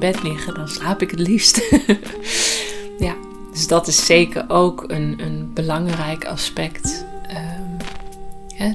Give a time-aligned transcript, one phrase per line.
[0.00, 1.62] bed liggen, dan slaap ik het liefst.
[3.06, 3.14] ja,
[3.52, 7.04] dus dat is zeker ook een, een belangrijk aspect.
[7.30, 7.76] Um,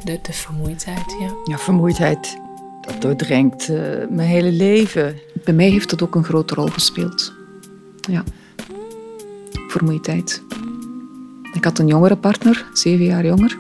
[0.04, 1.34] de, de vermoeidheid, ja.
[1.44, 2.38] Ja, vermoeidheid,
[2.82, 3.78] dat doordrenkt uh,
[4.10, 5.16] mijn hele leven.
[5.44, 7.34] Bij mij heeft dat ook een grote rol gespeeld.
[8.10, 8.24] Ja,
[9.68, 10.44] vermoeidheid.
[11.54, 13.58] Ik had een jongere partner, zeven jaar jonger.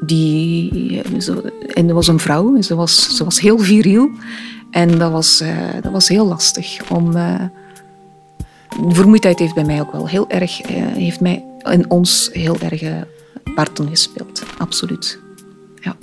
[0.00, 1.02] Die,
[1.72, 4.10] en dat was een vrouw, ze was, ze was heel viriel.
[4.70, 7.16] En dat was, uh, dat was heel lastig om...
[7.16, 7.42] Uh,
[8.88, 12.82] vermoeidheid heeft bij mij ook wel heel erg, uh, heeft mij in ons heel erg
[13.54, 14.42] parten gespeeld.
[14.58, 15.20] Absoluut.
[15.80, 15.96] Ja.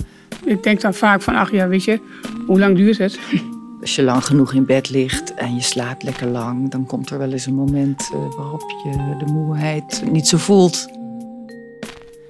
[0.44, 2.00] Ik denk dan vaak van, ach ja, weet je,
[2.46, 3.18] hoe lang duurt het?
[3.80, 7.18] Als je lang genoeg in bed ligt en je slaapt lekker lang, dan komt er
[7.18, 10.86] wel eens een moment waarop je de moeheid niet zo voelt.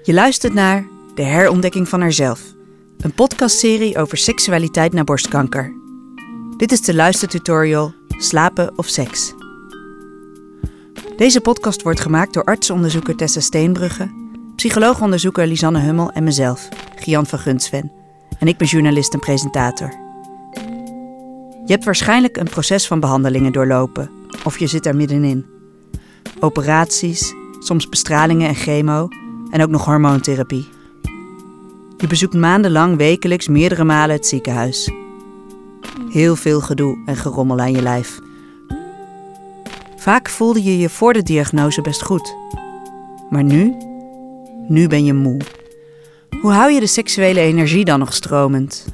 [0.02, 2.54] Je luistert naar De herontdekking van haarzelf.
[2.98, 5.83] Een podcastserie over seksualiteit na borstkanker.
[6.56, 9.34] Dit is de luistertutorial Slapen of Seks.
[11.16, 14.10] Deze podcast wordt gemaakt door artsonderzoeker Tessa Steenbrugge,
[14.56, 17.92] psycholoogonderzoeker Lisanne Hummel en mezelf, Gian van Gunsven.
[18.38, 19.88] En ik ben journalist en presentator.
[21.64, 24.10] Je hebt waarschijnlijk een proces van behandelingen doorlopen,
[24.44, 25.46] of je zit er middenin.
[26.40, 29.08] Operaties, soms bestralingen en chemo
[29.50, 30.68] en ook nog hormoontherapie.
[31.96, 34.90] Je bezoekt maandenlang wekelijks meerdere malen het ziekenhuis.
[36.10, 38.20] Heel veel gedoe en gerommel aan je lijf.
[39.96, 42.36] Vaak voelde je je voor de diagnose best goed.
[43.30, 43.74] Maar nu?
[44.68, 45.40] Nu ben je moe.
[46.40, 48.86] Hoe hou je de seksuele energie dan nog stromend?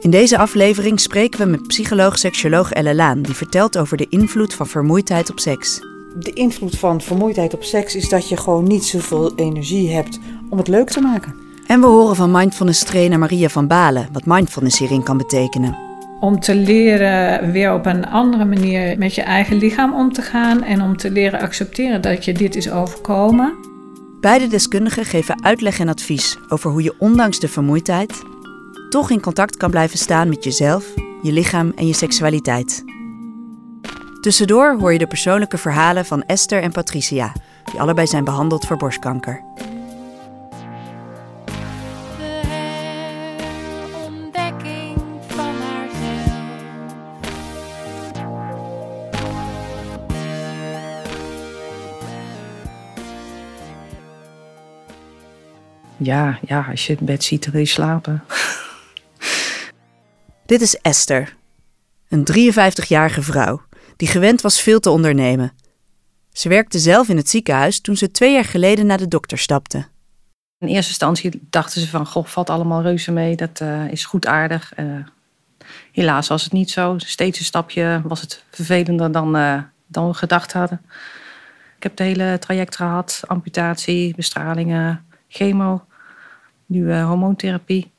[0.00, 4.66] In deze aflevering spreken we met psycholoog-seksoloog Elle Laan, die vertelt over de invloed van
[4.66, 5.80] vermoeidheid op seks.
[6.18, 10.18] De invloed van vermoeidheid op seks is dat je gewoon niet zoveel energie hebt
[10.50, 11.34] om het leuk te maken.
[11.66, 15.85] En we horen van mindfulness trainer Maria van Balen wat mindfulness hierin kan betekenen.
[16.20, 20.62] Om te leren weer op een andere manier met je eigen lichaam om te gaan
[20.62, 23.54] en om te leren accepteren dat je dit is overkomen.
[24.20, 28.22] Beide deskundigen geven uitleg en advies over hoe je ondanks de vermoeidheid
[28.88, 32.84] toch in contact kan blijven staan met jezelf, je lichaam en je seksualiteit.
[34.20, 37.32] Tussendoor hoor je de persoonlijke verhalen van Esther en Patricia,
[37.64, 39.42] die allebei zijn behandeld voor borstkanker.
[55.96, 58.24] Ja, ja, als je het bed ziet, dan wil je slapen.
[60.46, 61.36] Dit is Esther,
[62.08, 65.52] een 53-jarige vrouw die gewend was veel te ondernemen.
[66.32, 69.86] Ze werkte zelf in het ziekenhuis toen ze twee jaar geleden naar de dokter stapte.
[70.58, 74.26] In eerste instantie dachten ze van, goh, valt allemaal reuze mee, dat uh, is goed
[74.26, 74.72] aardig.
[74.78, 75.06] Uh,
[75.92, 76.94] helaas was het niet zo.
[76.98, 80.80] Steeds een stapje was het vervelender dan, uh, dan we gedacht hadden.
[81.76, 85.84] Ik heb het hele traject gehad, amputatie, bestralingen, chemo,
[86.66, 87.90] nu hormoontherapie.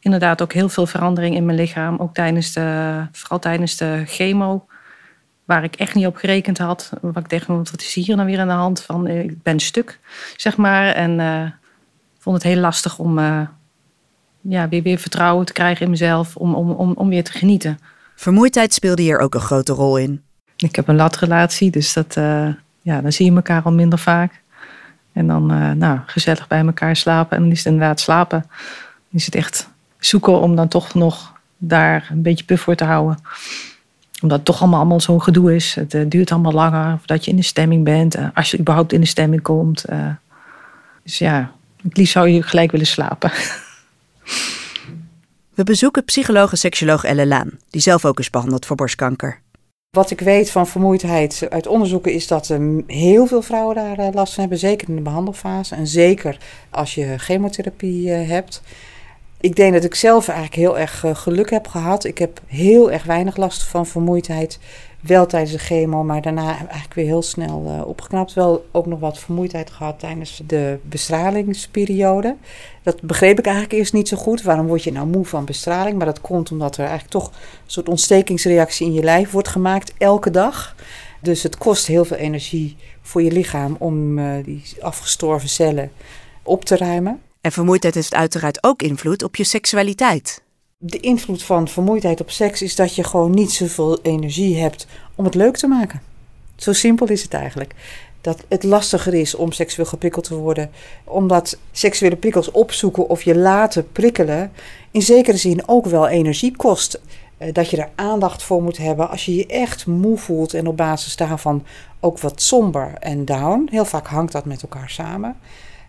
[0.00, 4.66] inderdaad ook heel veel verandering in mijn lichaam, ook tijdens de, vooral tijdens de chemo
[5.46, 6.92] waar ik echt niet op gerekend had.
[7.00, 8.82] Wat ik dacht, wat is hier nou weer aan de hand?
[8.82, 9.98] Van, eh, ik ben stuk,
[10.36, 10.92] zeg maar.
[10.92, 11.50] En uh,
[12.18, 13.40] vond het heel lastig om uh,
[14.40, 17.78] ja, weer, weer vertrouwen te krijgen in mezelf, om, om, om, om weer te genieten.
[18.14, 20.22] Vermoeidheid speelde hier ook een grote rol in.
[20.56, 22.14] Ik heb een latrelatie, dus dat,
[22.82, 24.42] ja, dan zie je elkaar al minder vaak.
[25.16, 25.46] En dan
[25.78, 27.36] nou, gezellig bij elkaar slapen.
[27.36, 28.40] En dan is het inderdaad slapen.
[28.40, 29.68] Dan is het echt
[29.98, 33.18] zoeken om dan toch nog daar een beetje puff voor te houden
[34.22, 35.74] omdat het toch allemaal, allemaal zo'n gedoe is.
[35.74, 38.16] Het uh, duurt allemaal langer voordat je in de stemming bent.
[38.16, 39.84] Uh, als je überhaupt in de stemming komt.
[41.02, 43.30] Dus ja, het liefst zou je gelijk willen slapen.
[45.54, 49.40] We bezoeken psycholoog en seksoloog Elle Laan, die zelf ook is behandeld voor borstkanker.
[49.96, 54.40] Wat ik weet van vermoeidheid uit onderzoeken is dat heel veel vrouwen daar last van
[54.40, 54.58] hebben.
[54.58, 55.74] Zeker in de behandelfase.
[55.74, 56.38] En zeker
[56.70, 58.62] als je chemotherapie hebt.
[59.40, 62.04] Ik denk dat ik zelf eigenlijk heel erg eh, geluk heb gehad.
[62.04, 64.58] Ik heb heel erg weinig last van vermoeidheid.
[65.00, 68.32] Wel tijdens de chemo, maar daarna eigenlijk weer heel snel uh, opgeknapt.
[68.32, 72.36] Wel ook nog wat vermoeidheid gehad tijdens de bestralingsperiode.
[72.82, 74.42] Dat begreep ik eigenlijk eerst niet zo goed.
[74.42, 75.96] Waarom word je nou moe van bestraling?
[75.96, 77.32] Maar dat komt omdat er eigenlijk toch een
[77.66, 80.76] soort ontstekingsreactie in je lijf wordt gemaakt elke dag.
[81.20, 85.90] Dus het kost heel veel energie voor je lichaam om uh, die afgestorven cellen
[86.42, 87.20] op te ruimen.
[87.46, 90.42] En vermoeidheid heeft uiteraard ook invloed op je seksualiteit.
[90.78, 95.24] De invloed van vermoeidheid op seks is dat je gewoon niet zoveel energie hebt om
[95.24, 96.02] het leuk te maken.
[96.56, 97.74] Zo simpel is het eigenlijk.
[98.20, 100.70] Dat het lastiger is om seksueel geprikkeld te worden,
[101.04, 104.52] omdat seksuele prikkels opzoeken of je laten prikkelen
[104.90, 107.00] in zekere zin ook wel energie kost.
[107.38, 110.66] eh, dat je er aandacht voor moet hebben als je je echt moe voelt en
[110.66, 111.64] op basis daarvan
[112.00, 113.68] ook wat somber en down.
[113.70, 115.36] Heel vaak hangt dat met elkaar samen.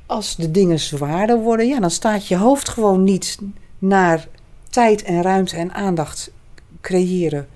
[0.07, 3.37] Als de dingen zwaarder worden, ja, dan staat je hoofd gewoon niet
[3.79, 4.27] naar
[4.69, 6.31] tijd en ruimte en aandacht
[6.81, 7.47] creëren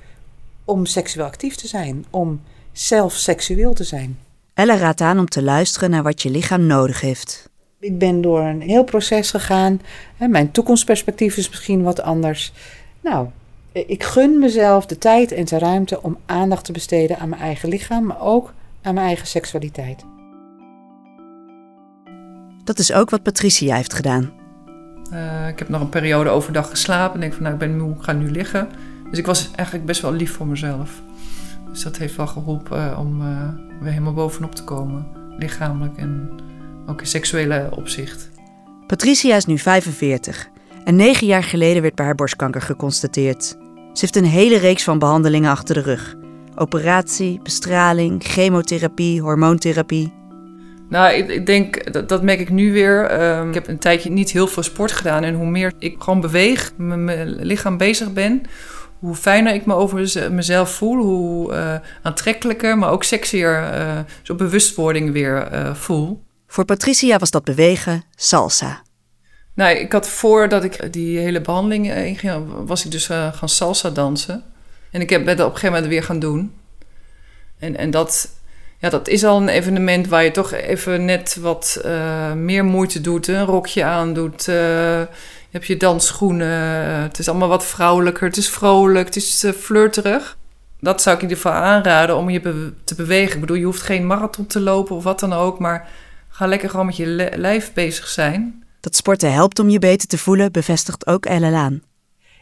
[0.66, 4.20] om seksueel actief te zijn, om zelf seksueel te zijn.
[4.54, 7.50] Ella raadt aan om te luisteren naar wat je lichaam nodig heeft.
[7.80, 9.82] Ik ben door een heel proces gegaan.
[10.18, 12.52] Mijn toekomstperspectief is misschien wat anders.
[13.02, 13.28] Nou,
[13.72, 17.70] ik gun mezelf de tijd en de ruimte om aandacht te besteden aan mijn eigen
[17.70, 20.04] lichaam, maar ook aan mijn eigen seksualiteit.
[22.64, 24.32] Dat is ook wat Patricia heeft gedaan.
[25.14, 27.96] Uh, ik heb nog een periode overdag geslapen en denk van nou, ik ben moe,
[27.96, 28.70] ik ga nu liggen.
[29.10, 31.02] Dus ik was eigenlijk best wel lief voor mezelf.
[31.72, 33.50] Dus dat heeft wel geholpen om uh,
[33.82, 35.08] weer helemaal bovenop te komen.
[35.38, 36.30] Lichamelijk en
[36.88, 38.30] ook in seksuele opzicht.
[38.88, 40.50] Patricia is nu 45
[40.84, 43.44] en negen jaar geleden werd bij haar borstkanker geconstateerd.
[43.94, 46.16] Ze heeft een hele reeks van behandelingen achter de rug.
[46.56, 50.14] Operatie, bestraling, chemotherapie, hormoontherapie.
[50.92, 53.06] Nou, ik, ik denk, dat, dat merk ik nu weer.
[53.06, 55.24] Ehm, ik heb een tijdje niet heel veel sport gedaan.
[55.24, 58.42] En hoe meer ik gewoon beweeg, met mijn lichaam bezig ben...
[59.00, 61.04] hoe fijner ik me over mezelf voel.
[61.04, 66.24] Hoe uh, aantrekkelijker, maar ook sexier uh, zo'n bewustwording weer uh, voel.
[66.48, 68.82] Voor Patricia was dat bewegen salsa.
[69.54, 74.44] Nou, ik had voordat ik die hele behandeling inging, was ik dus gaan salsa dansen.
[74.92, 76.54] En ik heb dat op een gegeven moment weer gaan doen.
[77.60, 78.30] En, en dat,
[78.82, 83.02] ja, dat is al een evenement waar je toch even net wat uh, meer moeite
[83.02, 83.28] doet.
[83.28, 84.48] Een rokje aandoet.
[84.48, 85.08] Uh, je
[85.52, 86.88] hebt je dansschoenen.
[86.88, 88.28] Uh, het is allemaal wat vrouwelijker.
[88.28, 89.06] Het is vrolijk.
[89.06, 90.38] Het is flirterig.
[90.80, 93.34] Dat zou ik in ieder geval aanraden om je te bewegen.
[93.34, 95.60] Ik bedoel, je hoeft geen marathon te lopen of wat dan ook.
[95.60, 95.90] Maar
[96.30, 98.64] ga lekker gewoon met je lijf bezig zijn.
[98.80, 101.82] Dat sporten helpt om je beter te voelen, bevestigt ook Ellen Laan.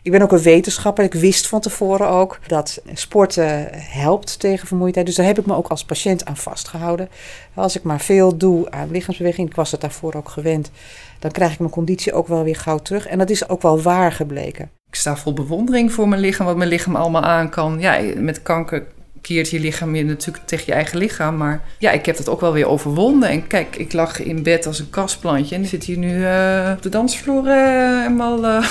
[0.01, 1.03] Ik ben ook een wetenschapper.
[1.03, 5.05] Ik wist van tevoren ook dat sporten helpt tegen vermoeidheid.
[5.05, 7.09] Dus daar heb ik me ook als patiënt aan vastgehouden.
[7.53, 10.71] Als ik maar veel doe aan lichaamsbeweging, ik was het daarvoor ook gewend,
[11.19, 13.07] dan krijg ik mijn conditie ook wel weer gauw terug.
[13.07, 14.69] En dat is ook wel waar gebleken.
[14.89, 17.79] Ik sta vol bewondering voor mijn lichaam, wat mijn lichaam allemaal aan kan.
[17.79, 18.85] Ja, met kanker
[19.21, 21.37] keert je lichaam je natuurlijk tegen je eigen lichaam.
[21.37, 23.29] Maar ja, ik heb dat ook wel weer overwonnen.
[23.29, 25.55] En kijk, ik lag in bed als een kastplantje.
[25.55, 28.45] En ik zit hier nu uh, op de dansvloer uh, helemaal...
[28.45, 28.65] Uh,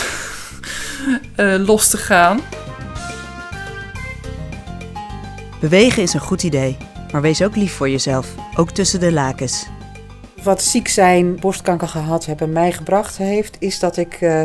[1.37, 2.41] uh, los te gaan.
[5.61, 6.77] Bewegen is een goed idee,
[7.13, 9.67] maar wees ook lief voor jezelf, ook tussen de lakens.
[10.43, 14.43] Wat ziek zijn, borstkanker gehad hebben mij gebracht heeft, is dat ik uh,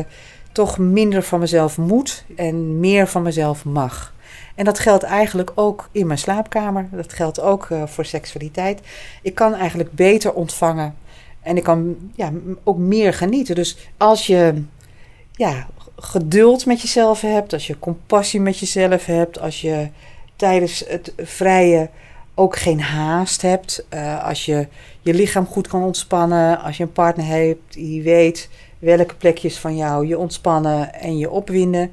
[0.52, 4.14] toch minder van mezelf moet en meer van mezelf mag.
[4.56, 6.88] En dat geldt eigenlijk ook in mijn slaapkamer.
[6.92, 8.82] Dat geldt ook uh, voor seksualiteit.
[9.22, 10.96] Ik kan eigenlijk beter ontvangen
[11.42, 12.32] en ik kan ja,
[12.64, 13.56] ook meer genieten.
[13.56, 14.64] Dus als je
[15.32, 19.90] ja, geduld met jezelf hebt, als je compassie met jezelf hebt, als je
[20.36, 21.90] tijdens het vrije
[22.36, 24.68] ook geen haast hebt, uh, als je
[25.02, 28.50] je lichaam goed kan ontspannen, als je een partner hebt die weet
[28.80, 31.92] welke plekjes van jou je ontspannen en je opwinden.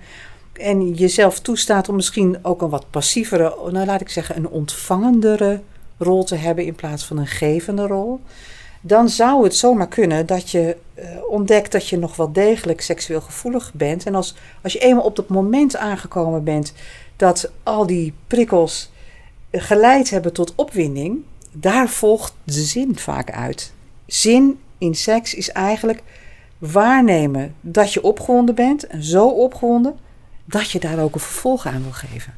[0.52, 5.61] En jezelf toestaat om misschien ook een wat passievere, nou laat ik zeggen, een ontvangendere
[5.99, 8.20] rol te hebben in plaats van een gevende rol
[8.81, 13.21] dan zou het zomaar kunnen dat je uh, ontdekt dat je nog wel degelijk seksueel
[13.21, 14.07] gevoelig bent.
[14.07, 16.73] En als, als je eenmaal op dat moment aangekomen bent
[17.16, 18.90] dat al die prikkels
[19.52, 21.19] geleid hebben tot opwinding,
[21.52, 23.73] daar volgt de zin vaak uit.
[24.07, 26.02] Zin in seks is eigenlijk
[26.59, 29.99] waarnemen dat je opgewonden bent en zo opgewonden
[30.45, 32.35] dat je daar ook een vervolg aan wil geven.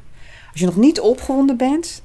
[0.51, 2.01] Als je nog niet opgewonden bent,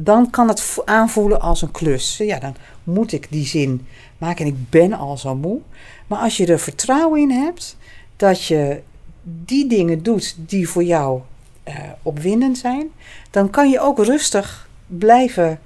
[0.00, 2.16] dan kan het aanvoelen als een klus.
[2.16, 3.86] Ja, dan moet ik die zin
[4.18, 5.60] maken en ik ben al zo moe.
[6.06, 7.76] Maar als je er vertrouwen in hebt
[8.16, 8.80] dat je
[9.22, 11.20] die dingen doet die voor jou
[11.68, 12.88] uh, opwindend zijn,
[13.30, 15.60] dan kan je ook rustig blijven,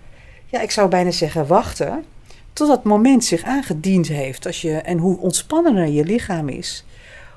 [0.46, 2.04] ja, ik zou bijna zeggen wachten,
[2.52, 4.46] tot dat moment zich aangediend heeft.
[4.46, 6.84] Als je, en hoe ontspannender je lichaam is,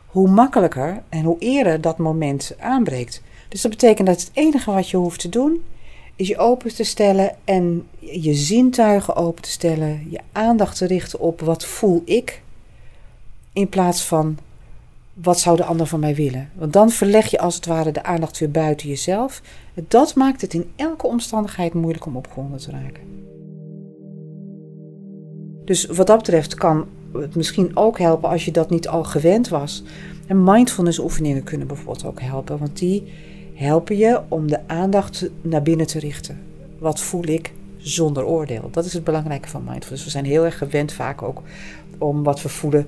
[0.05, 3.21] hoe makkelijker en hoe eerder dat moment aanbreekt.
[3.49, 5.63] Dus dat betekent dat het enige wat je hoeft te doen,
[6.15, 11.19] is je open te stellen en je zintuigen open te stellen, je aandacht te richten
[11.19, 12.41] op wat voel ik,
[13.53, 14.37] in plaats van
[15.13, 16.49] wat zou de ander van mij willen.
[16.53, 19.41] Want dan verleg je als het ware de aandacht weer buiten jezelf.
[19.87, 23.03] Dat maakt het in elke omstandigheid moeilijk om opgewonden te raken.
[25.65, 29.47] Dus wat dat betreft kan het misschien ook helpen als je dat niet al gewend
[29.47, 29.83] was.
[30.27, 33.03] En mindfulness oefeningen kunnen bijvoorbeeld ook helpen, want die
[33.55, 36.39] helpen je om de aandacht naar binnen te richten.
[36.79, 38.69] Wat voel ik zonder oordeel?
[38.71, 40.03] Dat is het belangrijke van mindfulness.
[40.03, 41.41] We zijn heel erg gewend vaak ook
[41.97, 42.87] om wat we voelen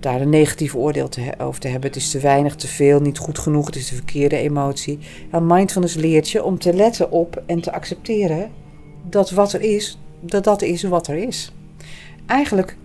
[0.00, 1.08] daar een negatief oordeel
[1.38, 1.88] over te hebben.
[1.88, 4.98] Het is te weinig, te veel, niet goed genoeg, het is de verkeerde emotie.
[5.40, 8.50] Mindfulness leert je om te letten op en te accepteren
[9.08, 11.52] dat wat er is, dat dat is wat er is.
[12.26, 12.76] Eigenlijk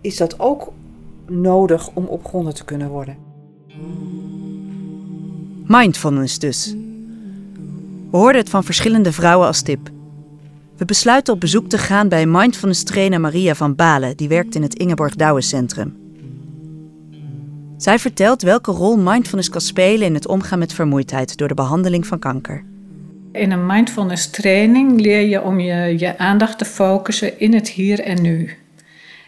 [0.00, 0.72] is dat ook
[1.26, 3.16] nodig om opgewonden te kunnen worden.
[5.68, 6.74] Mindfulness dus.
[8.10, 9.90] We hoorden het van verschillende vrouwen als tip.
[10.76, 14.62] We besluiten op bezoek te gaan bij mindfulness trainer Maria van Balen, die werkt in
[14.62, 15.96] het Ingeborg Douwen Centrum.
[17.76, 22.06] Zij vertelt welke rol mindfulness kan spelen in het omgaan met vermoeidheid door de behandeling
[22.06, 22.64] van kanker.
[23.32, 28.00] In een mindfulness training leer je om je, je aandacht te focussen in het hier
[28.00, 28.50] en nu.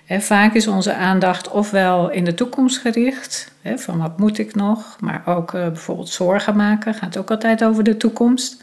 [0.09, 5.23] Vaak is onze aandacht ofwel in de toekomst gericht, van wat moet ik nog, maar
[5.27, 8.63] ook uh, bijvoorbeeld zorgen maken, gaat ook altijd over de toekomst.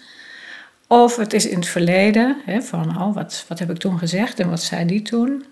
[0.87, 4.49] Of het is in het verleden, van oh, wat, wat heb ik toen gezegd en
[4.49, 5.45] wat zei die toen.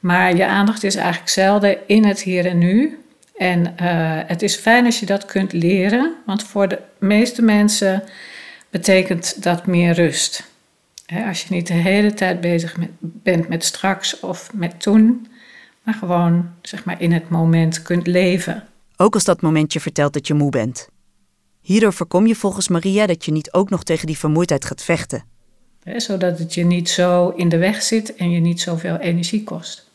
[0.00, 2.98] Maar je aandacht is eigenlijk zelden in het hier en nu.
[3.36, 3.66] En uh,
[4.26, 8.02] het is fijn als je dat kunt leren, want voor de meeste mensen
[8.70, 10.53] betekent dat meer rust.
[11.06, 15.26] Als je niet de hele tijd bezig met, bent met straks of met toen,
[15.82, 18.64] maar gewoon zeg maar, in het moment kunt leven.
[18.96, 20.88] Ook als dat moment je vertelt dat je moe bent.
[21.60, 25.24] Hierdoor voorkom je volgens Maria dat je niet ook nog tegen die vermoeidheid gaat vechten.
[25.96, 29.90] zodat het je niet zo in de weg zit en je niet zoveel energie kost.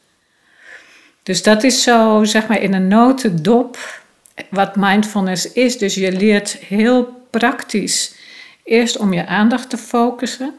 [1.23, 4.01] Dus dat is zo, zeg maar, in een notendop
[4.49, 5.77] wat mindfulness is.
[5.77, 8.15] Dus je leert heel praktisch
[8.63, 10.53] eerst om je aandacht te focussen.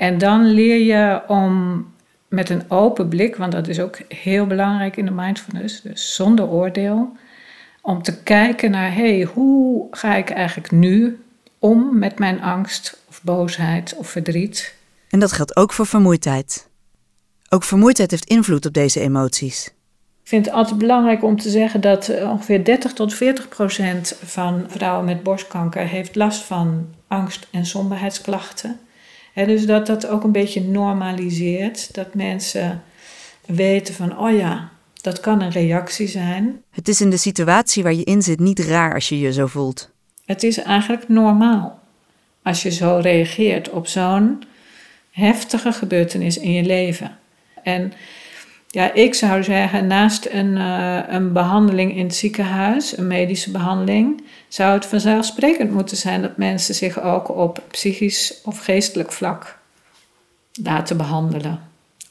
[0.00, 1.86] En dan leer je om
[2.28, 6.48] met een open blik, want dat is ook heel belangrijk in de mindfulness, dus zonder
[6.48, 7.16] oordeel,
[7.82, 11.20] om te kijken naar, hé, hey, hoe ga ik eigenlijk nu
[11.58, 14.74] om met mijn angst of boosheid of verdriet?
[15.10, 16.68] En dat geldt ook voor vermoeidheid.
[17.48, 19.66] Ook vermoeidheid heeft invloed op deze emoties.
[20.22, 24.16] Ik vind het altijd belangrijk om te zeggen dat eh, ongeveer 30 tot 40 procent
[24.24, 28.80] van vrouwen met borstkanker heeft last van angst- en somberheidsklachten.
[29.34, 32.82] Dus dat dat ook een beetje normaliseert, dat mensen
[33.46, 34.70] weten van, oh ja,
[35.00, 36.62] dat kan een reactie zijn.
[36.70, 39.46] Het is in de situatie waar je in zit niet raar als je je zo
[39.46, 39.90] voelt.
[40.24, 41.78] Het is eigenlijk normaal
[42.42, 44.42] als je zo reageert op zo'n
[45.10, 47.18] heftige gebeurtenis in je leven.
[47.62, 47.92] En
[48.68, 54.22] ja, ik zou zeggen, naast een, uh, een behandeling in het ziekenhuis, een medische behandeling,
[54.50, 59.58] zou het vanzelfsprekend moeten zijn dat mensen zich ook op psychisch of geestelijk vlak
[60.62, 61.60] laten behandelen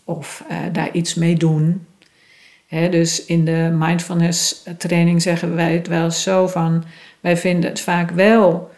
[0.03, 1.87] of uh, daar iets mee doen
[2.69, 6.83] dus in de mindfulness training zeggen wij het wel zo van,
[7.19, 8.71] wij vinden het vaak wel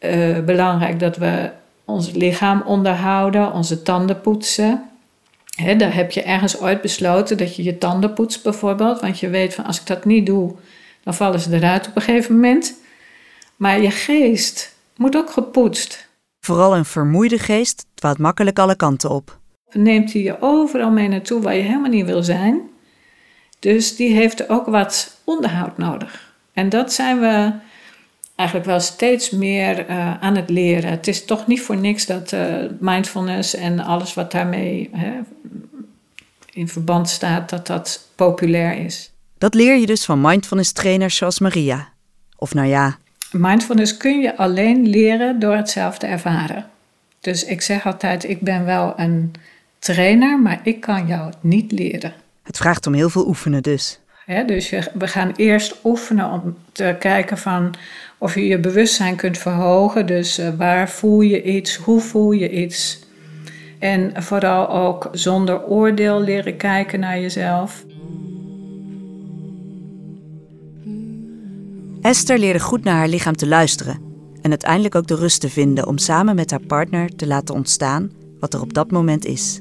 [0.00, 1.50] uh, belangrijk dat we
[1.84, 4.82] ons lichaam onderhouden, onze tanden poetsen.
[5.54, 9.28] He, daar heb je ergens ooit besloten dat je je tanden poetst bijvoorbeeld, want je
[9.28, 10.54] weet van als ik dat niet doe,
[11.04, 12.80] dan vallen ze eruit op een gegeven moment.
[13.62, 16.08] Maar je geest moet ook gepoetst.
[16.40, 19.38] Vooral een vermoeide geest dwaalt makkelijk alle kanten op.
[19.72, 22.60] Neemt hij je overal mee naartoe waar je helemaal niet wil zijn.
[23.58, 26.34] Dus die heeft ook wat onderhoud nodig.
[26.52, 27.52] En dat zijn we
[28.36, 30.90] eigenlijk wel steeds meer uh, aan het leren.
[30.90, 35.12] Het is toch niet voor niks dat uh, mindfulness en alles wat daarmee hè,
[36.52, 39.12] in verband staat, dat dat populair is.
[39.38, 41.92] Dat leer je dus van mindfulness trainers zoals Maria.
[42.36, 43.00] Of nou ja.
[43.32, 46.66] Mindfulness kun je alleen leren door het zelf te ervaren.
[47.20, 49.32] Dus ik zeg altijd, ik ben wel een
[49.78, 52.12] trainer, maar ik kan jou het niet leren.
[52.42, 54.00] Het vraagt om heel veel oefenen dus.
[54.46, 57.74] dus we gaan eerst oefenen om te kijken van
[58.18, 60.06] of je je bewustzijn kunt verhogen.
[60.06, 63.00] Dus uh, waar voel je iets, hoe voel je iets.
[63.78, 67.84] En vooral ook zonder oordeel leren kijken naar jezelf.
[72.02, 74.00] Esther leerde goed naar haar lichaam te luisteren
[74.40, 78.10] en uiteindelijk ook de rust te vinden om samen met haar partner te laten ontstaan
[78.40, 79.60] wat er op dat moment is.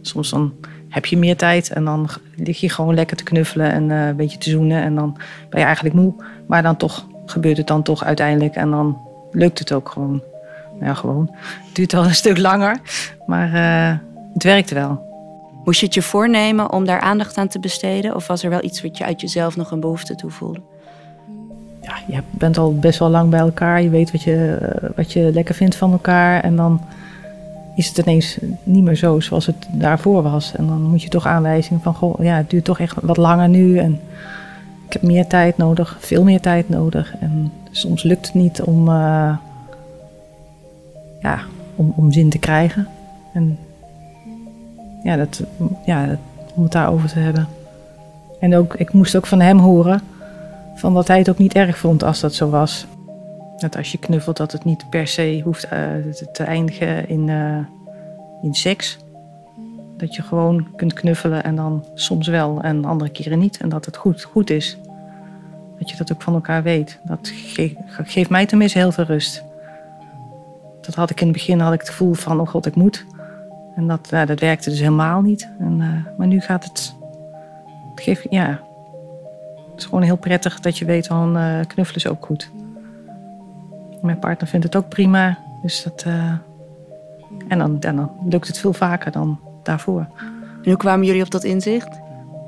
[0.00, 0.52] Soms dan
[0.88, 4.16] heb je meer tijd en dan lig je gewoon lekker te knuffelen en uh, een
[4.16, 4.82] beetje te zoenen.
[4.82, 5.16] En dan
[5.50, 6.14] ben je eigenlijk moe.
[6.46, 8.98] Maar dan toch gebeurt het dan toch uiteindelijk en dan
[9.30, 10.22] lukt het ook gewoon.
[10.72, 11.30] Nou ja, gewoon.
[11.40, 12.80] Het duurt wel een stuk langer,
[13.26, 13.98] maar uh,
[14.34, 15.08] het werkte wel.
[15.64, 18.14] Moest je het je voornemen om daar aandacht aan te besteden?
[18.14, 20.60] Of was er wel iets wat je uit jezelf nog een behoefte toe voelde?
[21.82, 23.82] Ja, je bent al best wel lang bij elkaar.
[23.82, 26.42] Je weet wat je, eh, wat je lekker vindt van elkaar.
[26.42, 26.80] En dan
[27.74, 30.54] is het ineens niet meer zo zoals het daarvoor was.
[30.56, 33.48] En dan moet je toch aanwijzingen van, goh, ja, het duurt toch echt wat langer
[33.48, 33.78] nu.
[33.78, 34.00] En
[34.86, 37.14] ik heb meer tijd nodig, veel meer tijd nodig.
[37.20, 39.36] En soms lukt het niet om, uh,
[41.20, 41.38] ja,
[41.76, 42.88] om, om zin te krijgen.
[43.32, 43.58] En
[45.02, 45.42] ja, dat,
[45.84, 46.18] ja,
[46.54, 47.48] om het daarover te hebben.
[48.40, 50.00] En ook, ik moest ook van hem horen
[50.80, 52.86] van dat hij het ook niet erg vond als dat zo was.
[53.56, 57.58] Dat als je knuffelt, dat het niet per se hoeft uh, te eindigen in, uh,
[58.42, 58.98] in seks.
[59.96, 63.58] Dat je gewoon kunt knuffelen en dan soms wel en andere keren niet.
[63.60, 64.78] En dat het goed, goed is.
[65.78, 66.98] Dat je dat ook van elkaar weet.
[67.02, 69.44] Dat ge geeft mij tenminste heel veel rust.
[70.80, 73.04] Dat had ik in het begin had ik het gevoel van, oh god, ik moet.
[73.76, 75.48] En dat, dat werkte dus helemaal niet.
[75.58, 76.94] En, uh, maar nu gaat het,
[77.94, 78.60] het geeft, ja,
[79.80, 82.50] is gewoon heel prettig dat je weet van uh, knuffelen is ook goed.
[84.02, 85.38] Mijn partner vindt het ook prima.
[85.62, 86.14] Dus dat, uh,
[87.48, 90.06] en, dan, en dan lukt het veel vaker dan daarvoor.
[90.62, 92.00] En hoe kwamen jullie op dat inzicht?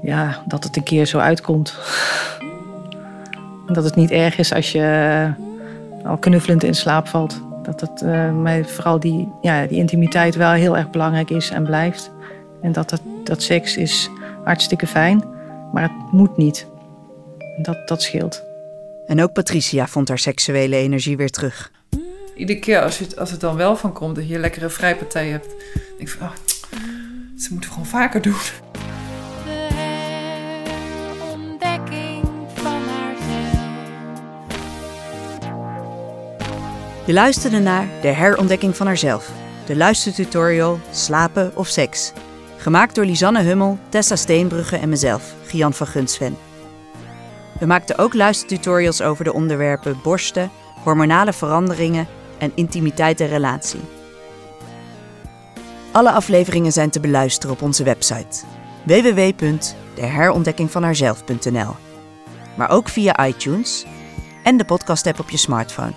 [0.03, 1.79] Ja, dat het een keer zo uitkomt.
[3.67, 5.31] dat het niet erg is als je
[6.05, 7.43] al knuffelend in slaap valt.
[7.63, 11.65] Dat het uh, mij vooral die, ja, die intimiteit wel heel erg belangrijk is en
[11.65, 12.11] blijft.
[12.63, 14.11] En dat, het, dat seks is
[14.45, 15.25] hartstikke fijn,
[15.73, 16.67] maar het moet niet.
[17.57, 18.43] Dat, dat scheelt.
[19.07, 21.71] En ook Patricia vond haar seksuele energie weer terug.
[22.37, 25.29] Iedere keer als, je, als het dan wel van komt dat je een lekkere vrijpartij
[25.29, 26.33] hebt, denk ik van, oh,
[27.39, 28.35] ze moeten gewoon vaker doen.
[37.07, 39.31] Je luisterde naar De Herontdekking van Haarzelf,
[39.67, 42.13] de luistertutorial Slapen of Seks.
[42.57, 46.52] Gemaakt door Lisanne Hummel, Tessa Steenbrugge en mezelf, Gian van Gunsven.
[47.63, 50.51] We maakten ook luistertutorials over de onderwerpen borsten,
[50.83, 52.07] hormonale veranderingen
[52.39, 53.81] en intimiteit en relatie.
[55.93, 58.45] Alle afleveringen zijn te beluisteren op onze website
[58.83, 61.75] www.deherontdekkingvanhaarzelf.nl,
[62.57, 63.85] maar ook via iTunes
[64.43, 65.95] en de podcast-app op je smartphone.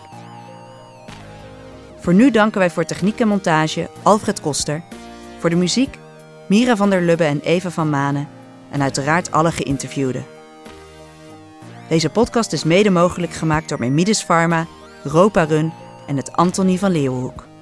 [1.99, 4.83] Voor nu danken wij voor techniek en montage Alfred Koster,
[5.39, 5.97] voor de muziek
[6.47, 8.27] Mira van der Lubbe en Eva van Manen
[8.71, 10.34] en uiteraard alle geïnterviewden.
[11.89, 14.67] Deze podcast is mede mogelijk gemaakt door Memides Pharma,
[15.03, 15.73] Ropa Run
[16.07, 17.54] en het Antonie van Leeuwenhoek.